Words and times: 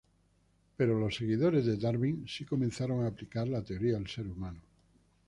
Pero 0.77 0.99
los 0.99 1.13
seguidores 1.15 1.63
de 1.63 1.77
Darwin 1.77 2.25
sí 2.27 2.43
comenzaron 2.43 3.03
a 3.03 3.07
aplicar 3.09 3.47
la 3.47 3.61
teoría 3.63 3.97
al 3.97 4.07
ser 4.07 4.25
humano. 4.25 4.59